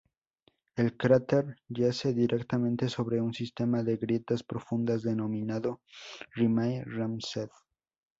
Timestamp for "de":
3.83-3.97